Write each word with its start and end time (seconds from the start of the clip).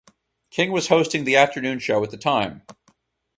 King 0.49 0.71
was 0.71 0.87
hosting 0.87 1.25
the 1.25 1.35
afternoon 1.35 1.77
show 1.77 2.03
at 2.03 2.09
the 2.09 2.17
time. 2.17 2.63